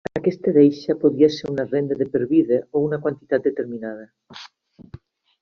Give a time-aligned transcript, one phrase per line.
[0.17, 4.11] Aquesta deixa podia ser una renda de per vida o una quantitat determinada.